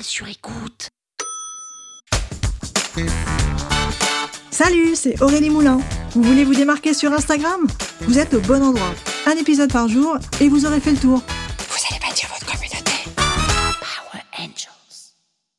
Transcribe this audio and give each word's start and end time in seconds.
Sur 0.00 0.28
écoute. 0.28 0.88
Salut, 4.50 4.94
c'est 4.94 5.20
Aurélie 5.20 5.50
Moulin. 5.50 5.80
Vous 6.12 6.22
voulez 6.22 6.44
vous 6.44 6.54
démarquer 6.54 6.94
sur 6.94 7.12
Instagram? 7.12 7.66
Vous 8.02 8.18
êtes 8.18 8.34
au 8.34 8.40
bon 8.40 8.62
endroit. 8.62 8.94
Un 9.26 9.32
épisode 9.32 9.72
par 9.72 9.88
jour 9.88 10.16
et 10.40 10.48
vous 10.48 10.66
aurez 10.66 10.80
fait 10.80 10.92
le 10.92 10.98
tour. 10.98 11.18
Vous 11.18 11.78
allez 11.90 12.00
bâtir 12.00 12.28
votre 12.28 12.46
communauté. 12.46 12.92
Power 13.16 14.22
Angels. 14.38 15.14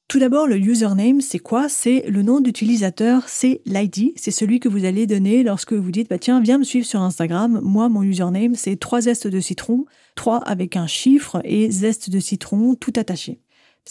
Tout 0.07 0.19
d'abord, 0.19 0.47
le 0.47 0.57
username, 0.57 1.21
c'est 1.21 1.39
quoi? 1.39 1.67
C'est 1.67 2.05
le 2.07 2.23
nom 2.23 2.39
d'utilisateur, 2.39 3.23
c'est 3.27 3.61
l'ID, 3.65 4.13
c'est 4.15 4.31
celui 4.31 4.59
que 4.59 4.69
vous 4.69 4.85
allez 4.85 5.05
donner 5.05 5.43
lorsque 5.43 5.73
vous 5.73 5.91
dites, 5.91 6.09
bah 6.09 6.17
tiens, 6.17 6.39
viens 6.39 6.57
me 6.57 6.63
suivre 6.63 6.85
sur 6.85 7.01
Instagram. 7.01 7.59
Moi, 7.61 7.89
mon 7.89 8.03
username, 8.03 8.55
c'est 8.55 8.77
3 8.77 9.01
zestes 9.01 9.27
de 9.27 9.39
citron, 9.39 9.85
3 10.15 10.37
avec 10.39 10.77
un 10.77 10.87
chiffre 10.87 11.41
et 11.43 11.69
zeste 11.69 12.09
de 12.09 12.19
citron 12.19 12.75
tout 12.75 12.93
attaché. 12.95 13.41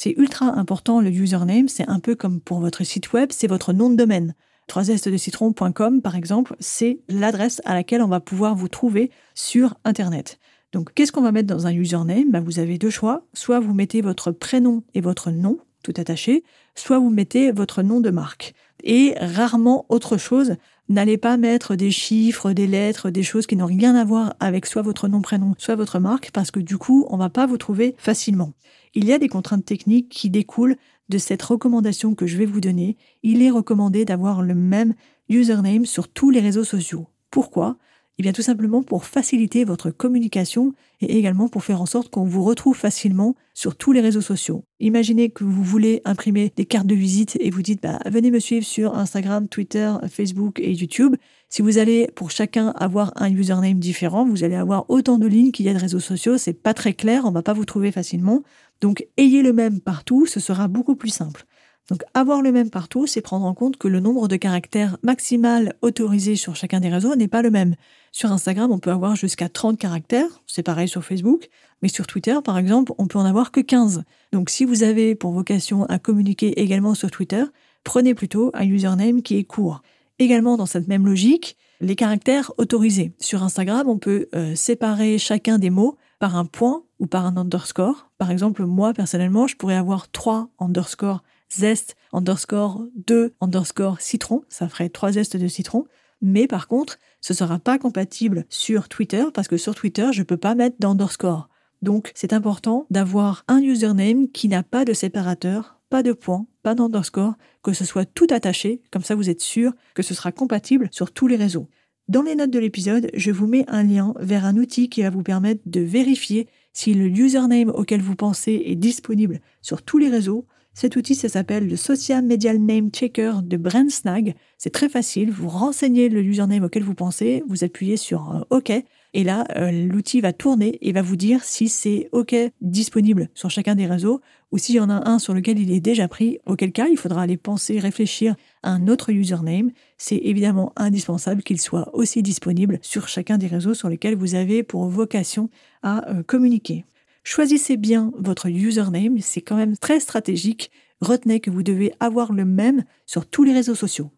C'est 0.00 0.14
ultra 0.16 0.56
important 0.56 1.00
le 1.00 1.10
username, 1.10 1.66
c'est 1.66 1.88
un 1.88 1.98
peu 1.98 2.14
comme 2.14 2.40
pour 2.40 2.60
votre 2.60 2.84
site 2.84 3.12
web, 3.12 3.30
c'est 3.32 3.48
votre 3.48 3.72
nom 3.72 3.90
de 3.90 3.96
domaine. 3.96 4.36
3 4.68 4.84
de 4.84 5.16
citron.com 5.16 6.02
par 6.02 6.14
exemple, 6.14 6.54
c'est 6.60 7.00
l'adresse 7.08 7.60
à 7.64 7.74
laquelle 7.74 8.02
on 8.02 8.06
va 8.06 8.20
pouvoir 8.20 8.54
vous 8.54 8.68
trouver 8.68 9.10
sur 9.34 9.74
Internet. 9.82 10.38
Donc 10.70 10.94
qu'est-ce 10.94 11.10
qu'on 11.10 11.22
va 11.22 11.32
mettre 11.32 11.48
dans 11.48 11.66
un 11.66 11.72
username? 11.72 12.30
Ben, 12.30 12.38
Vous 12.38 12.60
avez 12.60 12.78
deux 12.78 12.90
choix. 12.90 13.24
Soit 13.34 13.58
vous 13.58 13.74
mettez 13.74 14.00
votre 14.00 14.30
prénom 14.30 14.84
et 14.94 15.00
votre 15.00 15.32
nom, 15.32 15.58
tout 15.82 15.94
attaché, 15.96 16.44
soit 16.76 17.00
vous 17.00 17.10
mettez 17.10 17.50
votre 17.50 17.82
nom 17.82 17.98
de 17.98 18.10
marque. 18.10 18.54
Et 18.84 19.16
rarement 19.20 19.84
autre 19.88 20.16
chose. 20.16 20.54
N'allez 20.90 21.18
pas 21.18 21.36
mettre 21.36 21.76
des 21.76 21.90
chiffres, 21.90 22.52
des 22.52 22.66
lettres, 22.66 23.10
des 23.10 23.22
choses 23.22 23.46
qui 23.46 23.56
n'ont 23.56 23.66
rien 23.66 23.94
à 23.94 24.04
voir 24.04 24.34
avec 24.40 24.64
soit 24.64 24.80
votre 24.80 25.06
nom, 25.06 25.20
prénom, 25.20 25.54
soit 25.58 25.76
votre 25.76 25.98
marque, 25.98 26.30
parce 26.32 26.50
que 26.50 26.60
du 26.60 26.78
coup, 26.78 27.06
on 27.10 27.18
va 27.18 27.28
pas 27.28 27.46
vous 27.46 27.58
trouver 27.58 27.94
facilement. 27.98 28.54
Il 28.94 29.04
y 29.04 29.12
a 29.12 29.18
des 29.18 29.28
contraintes 29.28 29.66
techniques 29.66 30.08
qui 30.08 30.30
découlent 30.30 30.76
de 31.10 31.18
cette 31.18 31.42
recommandation 31.42 32.14
que 32.14 32.26
je 32.26 32.38
vais 32.38 32.46
vous 32.46 32.62
donner. 32.62 32.96
Il 33.22 33.42
est 33.42 33.50
recommandé 33.50 34.06
d'avoir 34.06 34.40
le 34.40 34.54
même 34.54 34.94
username 35.28 35.84
sur 35.84 36.08
tous 36.08 36.30
les 36.30 36.40
réseaux 36.40 36.64
sociaux. 36.64 37.06
Pourquoi? 37.30 37.76
Eh 38.20 38.22
bien 38.24 38.32
tout 38.32 38.42
simplement 38.42 38.82
pour 38.82 39.04
faciliter 39.04 39.64
votre 39.64 39.90
communication 39.90 40.74
et 41.00 41.16
également 41.16 41.46
pour 41.46 41.62
faire 41.62 41.80
en 41.80 41.86
sorte 41.86 42.10
qu'on 42.10 42.24
vous 42.24 42.42
retrouve 42.42 42.76
facilement 42.76 43.36
sur 43.54 43.76
tous 43.76 43.92
les 43.92 44.00
réseaux 44.00 44.20
sociaux. 44.20 44.64
Imaginez 44.80 45.30
que 45.30 45.44
vous 45.44 45.62
voulez 45.62 46.02
imprimer 46.04 46.52
des 46.56 46.66
cartes 46.66 46.88
de 46.88 46.96
visite 46.96 47.36
et 47.38 47.50
vous 47.50 47.62
dites 47.62 47.80
bah, 47.80 48.00
venez 48.06 48.32
me 48.32 48.40
suivre 48.40 48.66
sur 48.66 48.96
Instagram, 48.96 49.46
Twitter, 49.46 49.92
Facebook 50.10 50.58
et 50.58 50.72
YouTube. 50.72 51.14
Si 51.48 51.62
vous 51.62 51.78
allez 51.78 52.08
pour 52.16 52.32
chacun 52.32 52.70
avoir 52.70 53.12
un 53.14 53.32
username 53.32 53.78
différent, 53.78 54.26
vous 54.26 54.42
allez 54.42 54.56
avoir 54.56 54.90
autant 54.90 55.18
de 55.18 55.28
lignes 55.28 55.52
qu'il 55.52 55.66
y 55.66 55.68
a 55.68 55.74
de 55.74 55.78
réseaux 55.78 56.00
sociaux, 56.00 56.38
c'est 56.38 56.60
pas 56.60 56.74
très 56.74 56.94
clair, 56.94 57.22
on 57.24 57.30
va 57.30 57.42
pas 57.42 57.52
vous 57.52 57.64
trouver 57.64 57.92
facilement. 57.92 58.42
Donc 58.80 59.06
ayez 59.16 59.42
le 59.42 59.52
même 59.52 59.80
partout, 59.80 60.26
ce 60.26 60.40
sera 60.40 60.66
beaucoup 60.66 60.96
plus 60.96 61.10
simple. 61.10 61.44
Donc 61.88 62.02
avoir 62.12 62.42
le 62.42 62.52
même 62.52 62.68
partout, 62.68 63.06
c'est 63.06 63.22
prendre 63.22 63.46
en 63.46 63.54
compte 63.54 63.78
que 63.78 63.88
le 63.88 64.00
nombre 64.00 64.28
de 64.28 64.36
caractères 64.36 64.98
maximal 65.02 65.74
autorisés 65.80 66.36
sur 66.36 66.54
chacun 66.54 66.80
des 66.80 66.90
réseaux 66.90 67.16
n'est 67.16 67.28
pas 67.28 67.40
le 67.40 67.50
même. 67.50 67.76
Sur 68.12 68.30
Instagram, 68.30 68.70
on 68.70 68.78
peut 68.78 68.90
avoir 68.90 69.16
jusqu'à 69.16 69.48
30 69.48 69.78
caractères, 69.78 70.42
c'est 70.46 70.62
pareil 70.62 70.88
sur 70.88 71.04
Facebook, 71.04 71.48
mais 71.80 71.88
sur 71.88 72.06
Twitter, 72.06 72.36
par 72.44 72.58
exemple, 72.58 72.92
on 72.98 73.06
peut 73.06 73.18
en 73.18 73.24
avoir 73.24 73.52
que 73.52 73.60
15. 73.60 74.04
Donc 74.32 74.50
si 74.50 74.66
vous 74.66 74.82
avez 74.82 75.14
pour 75.14 75.32
vocation 75.32 75.84
à 75.84 75.98
communiquer 75.98 76.60
également 76.60 76.94
sur 76.94 77.10
Twitter, 77.10 77.44
prenez 77.84 78.14
plutôt 78.14 78.50
un 78.52 78.66
username 78.66 79.22
qui 79.22 79.38
est 79.38 79.44
court. 79.44 79.82
Également 80.18 80.56
dans 80.56 80.66
cette 80.66 80.88
même 80.88 81.06
logique, 81.06 81.56
les 81.80 81.96
caractères 81.96 82.52
autorisés. 82.58 83.12
Sur 83.18 83.42
Instagram, 83.42 83.88
on 83.88 83.98
peut 83.98 84.28
euh, 84.34 84.54
séparer 84.54 85.16
chacun 85.16 85.58
des 85.58 85.70
mots 85.70 85.96
par 86.18 86.36
un 86.36 86.44
point 86.44 86.82
ou 86.98 87.06
par 87.06 87.24
un 87.24 87.36
underscore. 87.36 88.10
Par 88.18 88.30
exemple, 88.30 88.64
moi, 88.64 88.92
personnellement, 88.92 89.46
je 89.46 89.56
pourrais 89.56 89.76
avoir 89.76 90.10
3 90.10 90.48
underscore 90.58 91.22
zeste, 91.50 91.96
underscore 92.12 92.84
2, 93.06 93.34
underscore 93.40 94.00
citron. 94.00 94.44
Ça 94.48 94.68
ferait 94.68 94.88
3 94.88 95.12
zestes 95.12 95.36
de 95.36 95.48
citron. 95.48 95.86
Mais 96.20 96.46
par 96.46 96.68
contre, 96.68 96.98
ce 97.20 97.34
sera 97.34 97.58
pas 97.58 97.78
compatible 97.78 98.44
sur 98.48 98.88
Twitter 98.88 99.24
parce 99.32 99.48
que 99.48 99.56
sur 99.56 99.74
Twitter, 99.74 100.08
je 100.12 100.22
peux 100.22 100.36
pas 100.36 100.54
mettre 100.54 100.76
d'underscore. 100.78 101.48
Donc, 101.82 102.10
c'est 102.14 102.32
important 102.32 102.86
d'avoir 102.90 103.44
un 103.46 103.60
username 103.60 104.28
qui 104.28 104.48
n'a 104.48 104.62
pas 104.62 104.84
de 104.84 104.92
séparateur, 104.92 105.78
pas 105.90 106.02
de 106.02 106.12
point, 106.12 106.46
pas 106.62 106.74
d'underscore, 106.74 107.34
que 107.62 107.72
ce 107.72 107.84
soit 107.84 108.04
tout 108.04 108.26
attaché, 108.30 108.82
comme 108.90 109.04
ça 109.04 109.14
vous 109.14 109.30
êtes 109.30 109.40
sûr 109.40 109.72
que 109.94 110.02
ce 110.02 110.14
sera 110.14 110.32
compatible 110.32 110.88
sur 110.90 111.12
tous 111.12 111.28
les 111.28 111.36
réseaux. 111.36 111.68
Dans 112.08 112.22
les 112.22 112.34
notes 112.34 112.50
de 112.50 112.58
l'épisode, 112.58 113.10
je 113.14 113.30
vous 113.30 113.46
mets 113.46 113.64
un 113.68 113.82
lien 113.82 114.14
vers 114.18 114.44
un 114.44 114.56
outil 114.56 114.88
qui 114.88 115.02
va 115.02 115.10
vous 115.10 115.22
permettre 115.22 115.60
de 115.66 115.80
vérifier 115.80 116.48
si 116.72 116.94
le 116.94 117.06
username 117.06 117.68
auquel 117.68 118.00
vous 118.00 118.16
pensez 118.16 118.62
est 118.64 118.76
disponible 118.76 119.40
sur 119.62 119.82
tous 119.82 119.98
les 119.98 120.08
réseaux. 120.08 120.46
Cet 120.80 120.94
outil, 120.94 121.16
ça 121.16 121.28
s'appelle 121.28 121.66
le 121.66 121.74
Social 121.74 122.24
Media 122.24 122.54
Name 122.56 122.90
Checker 122.92 123.32
de 123.42 123.56
BrandSnag. 123.56 124.36
C'est 124.58 124.70
très 124.70 124.88
facile, 124.88 125.28
vous 125.28 125.48
renseignez 125.48 126.08
le 126.08 126.22
username 126.22 126.62
auquel 126.62 126.84
vous 126.84 126.94
pensez, 126.94 127.42
vous 127.48 127.64
appuyez 127.64 127.96
sur 127.96 128.30
euh, 128.30 128.56
OK, 128.56 128.70
et 128.70 129.24
là, 129.24 129.44
euh, 129.56 129.72
l'outil 129.72 130.20
va 130.20 130.32
tourner 130.32 130.78
et 130.80 130.92
va 130.92 131.02
vous 131.02 131.16
dire 131.16 131.42
si 131.42 131.68
c'est 131.68 132.08
OK 132.12 132.32
disponible 132.60 133.28
sur 133.34 133.50
chacun 133.50 133.74
des 133.74 133.86
réseaux 133.86 134.20
ou 134.52 134.58
s'il 134.58 134.76
y 134.76 134.80
en 134.80 134.88
a 134.88 135.10
un 135.10 135.18
sur 135.18 135.34
lequel 135.34 135.58
il 135.58 135.72
est 135.72 135.80
déjà 135.80 136.06
pris, 136.06 136.38
auquel 136.46 136.70
cas 136.70 136.86
il 136.86 136.96
faudra 136.96 137.22
aller 137.22 137.36
penser, 137.36 137.80
réfléchir 137.80 138.36
à 138.62 138.70
un 138.70 138.86
autre 138.86 139.10
username. 139.10 139.72
C'est 139.96 140.18
évidemment 140.18 140.72
indispensable 140.76 141.42
qu'il 141.42 141.60
soit 141.60 141.92
aussi 141.92 142.22
disponible 142.22 142.78
sur 142.82 143.08
chacun 143.08 143.36
des 143.36 143.48
réseaux 143.48 143.74
sur 143.74 143.88
lesquels 143.88 144.14
vous 144.14 144.36
avez 144.36 144.62
pour 144.62 144.86
vocation 144.86 145.50
à 145.82 146.08
euh, 146.08 146.22
communiquer. 146.22 146.84
Choisissez 147.30 147.76
bien 147.76 148.10
votre 148.16 148.48
username, 148.48 149.18
c'est 149.20 149.42
quand 149.42 149.56
même 149.56 149.76
très 149.76 150.00
stratégique. 150.00 150.70
Retenez 151.02 151.40
que 151.40 151.50
vous 151.50 151.62
devez 151.62 151.92
avoir 152.00 152.32
le 152.32 152.46
même 152.46 152.84
sur 153.04 153.26
tous 153.26 153.44
les 153.44 153.52
réseaux 153.52 153.74
sociaux. 153.74 154.10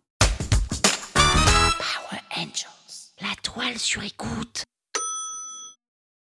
Power 1.14 2.20
Angels, 2.36 3.10
la 3.20 3.34
toile 3.42 3.76
sur 3.78 4.04
écoute. 4.04 4.62